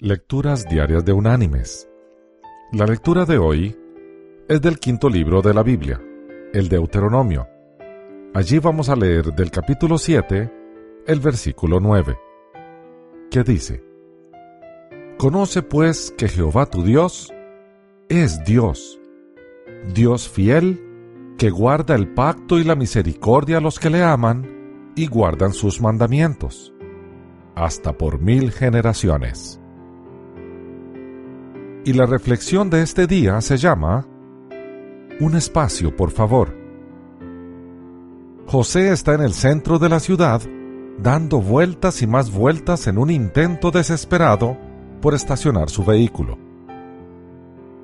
Lecturas 0.00 0.64
Diarias 0.64 1.04
de 1.04 1.12
Unánimes. 1.12 1.88
La 2.70 2.86
lectura 2.86 3.24
de 3.24 3.36
hoy 3.36 3.76
es 4.48 4.60
del 4.60 4.78
quinto 4.78 5.08
libro 5.08 5.42
de 5.42 5.52
la 5.52 5.64
Biblia, 5.64 6.00
el 6.52 6.68
Deuteronomio. 6.68 7.48
Allí 8.32 8.60
vamos 8.60 8.90
a 8.90 8.94
leer 8.94 9.34
del 9.34 9.50
capítulo 9.50 9.98
7, 9.98 10.52
el 11.04 11.18
versículo 11.18 11.80
9, 11.80 12.16
que 13.28 13.42
dice, 13.42 13.82
Conoce 15.18 15.62
pues 15.62 16.14
que 16.16 16.28
Jehová 16.28 16.66
tu 16.66 16.84
Dios 16.84 17.32
es 18.08 18.44
Dios, 18.44 19.00
Dios 19.92 20.28
fiel, 20.28 20.80
que 21.38 21.50
guarda 21.50 21.96
el 21.96 22.14
pacto 22.14 22.60
y 22.60 22.62
la 22.62 22.76
misericordia 22.76 23.56
a 23.56 23.60
los 23.60 23.80
que 23.80 23.90
le 23.90 24.04
aman 24.04 24.92
y 24.94 25.08
guardan 25.08 25.52
sus 25.52 25.80
mandamientos, 25.80 26.72
hasta 27.56 27.98
por 27.98 28.20
mil 28.20 28.52
generaciones. 28.52 29.60
Y 31.84 31.92
la 31.92 32.06
reflexión 32.06 32.70
de 32.70 32.82
este 32.82 33.06
día 33.06 33.40
se 33.40 33.56
llama 33.56 34.06
Un 35.20 35.36
espacio, 35.36 35.94
por 35.94 36.10
favor. 36.10 36.56
José 38.46 38.92
está 38.92 39.14
en 39.14 39.20
el 39.20 39.34
centro 39.34 39.78
de 39.78 39.88
la 39.88 40.00
ciudad, 40.00 40.40
dando 40.98 41.40
vueltas 41.40 42.02
y 42.02 42.06
más 42.06 42.32
vueltas 42.32 42.86
en 42.86 42.98
un 42.98 43.10
intento 43.10 43.70
desesperado 43.70 44.56
por 45.00 45.14
estacionar 45.14 45.70
su 45.70 45.84
vehículo. 45.84 46.38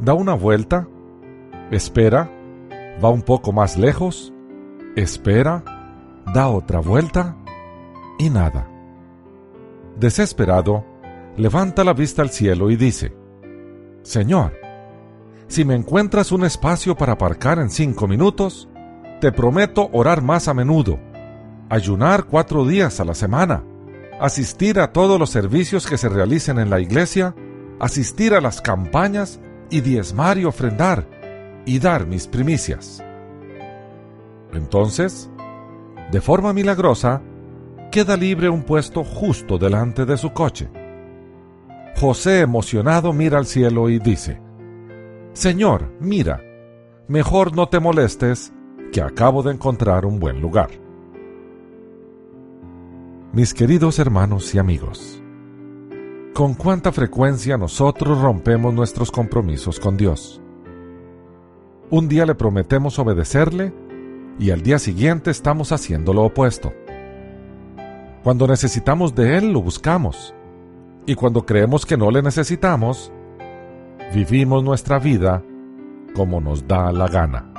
Da 0.00 0.14
una 0.14 0.34
vuelta, 0.34 0.88
espera, 1.70 2.30
va 3.02 3.10
un 3.10 3.22
poco 3.22 3.52
más 3.52 3.76
lejos, 3.76 4.32
espera, 4.96 5.62
da 6.34 6.48
otra 6.48 6.80
vuelta 6.80 7.36
y 8.18 8.30
nada. 8.30 8.68
Desesperado, 9.98 10.84
levanta 11.36 11.84
la 11.84 11.92
vista 11.92 12.22
al 12.22 12.30
cielo 12.30 12.70
y 12.70 12.76
dice, 12.76 13.14
Señor, 14.04 14.52
si 15.48 15.64
me 15.64 15.74
encuentras 15.74 16.30
un 16.30 16.44
espacio 16.44 16.94
para 16.94 17.14
aparcar 17.14 17.58
en 17.58 17.70
cinco 17.70 18.06
minutos, 18.06 18.68
te 19.22 19.32
prometo 19.32 19.88
orar 19.94 20.20
más 20.20 20.46
a 20.46 20.52
menudo, 20.52 21.00
ayunar 21.70 22.24
cuatro 22.24 22.66
días 22.66 23.00
a 23.00 23.04
la 23.06 23.14
semana, 23.14 23.64
asistir 24.20 24.78
a 24.78 24.92
todos 24.92 25.18
los 25.18 25.30
servicios 25.30 25.86
que 25.86 25.96
se 25.96 26.10
realicen 26.10 26.58
en 26.58 26.68
la 26.68 26.80
iglesia, 26.80 27.34
asistir 27.80 28.34
a 28.34 28.42
las 28.42 28.60
campañas 28.60 29.40
y 29.70 29.80
diezmar 29.80 30.36
y 30.36 30.44
ofrendar 30.44 31.08
y 31.64 31.78
dar 31.78 32.06
mis 32.06 32.26
primicias. 32.26 33.02
Entonces, 34.52 35.30
de 36.12 36.20
forma 36.20 36.52
milagrosa, 36.52 37.22
queda 37.90 38.18
libre 38.18 38.50
un 38.50 38.64
puesto 38.64 39.02
justo 39.02 39.56
delante 39.56 40.04
de 40.04 40.18
su 40.18 40.34
coche 40.34 40.68
José 42.06 42.40
emocionado 42.40 43.14
mira 43.14 43.38
al 43.38 43.46
cielo 43.46 43.88
y 43.88 43.98
dice, 43.98 44.38
Señor, 45.32 45.90
mira, 46.00 46.38
mejor 47.08 47.56
no 47.56 47.70
te 47.70 47.80
molestes, 47.80 48.52
que 48.92 49.00
acabo 49.00 49.42
de 49.42 49.52
encontrar 49.52 50.04
un 50.04 50.20
buen 50.20 50.42
lugar. 50.42 50.68
Mis 53.32 53.54
queridos 53.54 53.98
hermanos 53.98 54.54
y 54.54 54.58
amigos, 54.58 55.22
¿con 56.34 56.52
cuánta 56.52 56.92
frecuencia 56.92 57.56
nosotros 57.56 58.20
rompemos 58.20 58.74
nuestros 58.74 59.10
compromisos 59.10 59.80
con 59.80 59.96
Dios? 59.96 60.42
Un 61.88 62.06
día 62.06 62.26
le 62.26 62.34
prometemos 62.34 62.98
obedecerle 62.98 63.72
y 64.38 64.50
al 64.50 64.60
día 64.60 64.78
siguiente 64.78 65.30
estamos 65.30 65.72
haciendo 65.72 66.12
lo 66.12 66.24
opuesto. 66.24 66.70
Cuando 68.22 68.46
necesitamos 68.46 69.14
de 69.14 69.38
Él 69.38 69.54
lo 69.54 69.62
buscamos 69.62 70.34
y 71.06 71.14
cuando 71.14 71.44
creemos 71.44 71.84
que 71.86 71.96
no 71.96 72.10
le 72.10 72.22
necesitamos, 72.22 73.12
vivimos 74.14 74.64
nuestra 74.64 74.98
vida 74.98 75.42
como 76.14 76.40
nos 76.40 76.66
da 76.66 76.92
la 76.92 77.08
gana. 77.08 77.52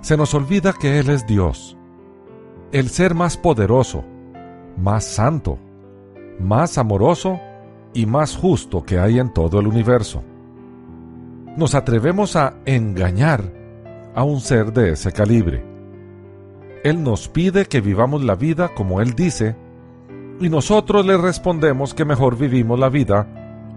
Se 0.00 0.16
nos 0.16 0.32
olvida 0.34 0.72
que 0.72 0.98
Él 0.98 1.10
es 1.10 1.26
Dios, 1.26 1.76
el 2.72 2.88
ser 2.88 3.14
más 3.14 3.36
poderoso, 3.36 4.04
más 4.76 5.04
santo, 5.04 5.58
más 6.38 6.78
amoroso 6.78 7.40
y 7.92 8.06
más 8.06 8.36
justo 8.36 8.84
que 8.84 8.98
hay 8.98 9.18
en 9.18 9.32
todo 9.32 9.60
el 9.60 9.66
universo. 9.66 10.22
Nos 11.56 11.74
atrevemos 11.74 12.36
a 12.36 12.54
engañar 12.64 13.52
a 14.14 14.22
un 14.22 14.40
ser 14.40 14.72
de 14.72 14.92
ese 14.92 15.12
calibre. 15.12 15.64
Él 16.84 17.02
nos 17.02 17.28
pide 17.28 17.66
que 17.66 17.80
vivamos 17.80 18.22
la 18.22 18.36
vida 18.36 18.68
como 18.74 19.00
Él 19.00 19.14
dice, 19.14 19.56
y 20.40 20.48
nosotros 20.48 21.04
le 21.04 21.16
respondemos 21.16 21.94
que 21.94 22.04
mejor 22.04 22.36
vivimos 22.36 22.78
la 22.78 22.88
vida 22.88 23.26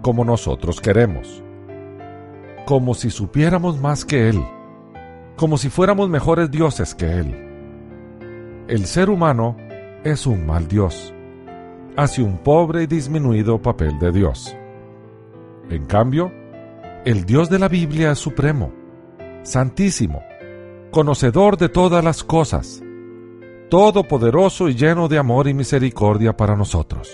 como 0.00 0.24
nosotros 0.24 0.80
queremos. 0.80 1.42
Como 2.66 2.94
si 2.94 3.10
supiéramos 3.10 3.80
más 3.80 4.04
que 4.04 4.28
Él, 4.28 4.42
como 5.36 5.58
si 5.58 5.68
fuéramos 5.68 6.08
mejores 6.08 6.50
dioses 6.50 6.94
que 6.94 7.18
Él. 7.18 7.48
El 8.68 8.86
ser 8.86 9.10
humano 9.10 9.56
es 10.04 10.26
un 10.26 10.46
mal 10.46 10.68
Dios, 10.68 11.12
hace 11.96 12.22
un 12.22 12.38
pobre 12.38 12.84
y 12.84 12.86
disminuido 12.86 13.60
papel 13.60 13.98
de 13.98 14.12
Dios. 14.12 14.56
En 15.68 15.84
cambio, 15.86 16.32
el 17.04 17.24
Dios 17.24 17.50
de 17.50 17.58
la 17.58 17.68
Biblia 17.68 18.12
es 18.12 18.18
supremo, 18.18 18.72
santísimo, 19.42 20.22
conocedor 20.92 21.56
de 21.56 21.68
todas 21.68 22.04
las 22.04 22.22
cosas, 22.22 22.82
todopoderoso 23.72 24.68
y 24.68 24.74
lleno 24.74 25.08
de 25.08 25.16
amor 25.16 25.48
y 25.48 25.54
misericordia 25.54 26.36
para 26.36 26.54
nosotros. 26.54 27.10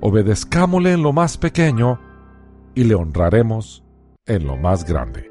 Obedezcámosle 0.00 0.92
en 0.92 1.02
lo 1.02 1.12
más 1.12 1.36
pequeño 1.36 2.00
y 2.74 2.84
le 2.84 2.94
honraremos 2.94 3.84
en 4.24 4.46
lo 4.46 4.56
más 4.56 4.86
grande. 4.86 5.30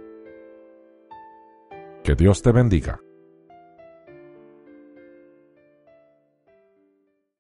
Que 2.03 2.13
Dios 2.13 2.43
te 2.43 2.51
bendiga. 2.51 2.99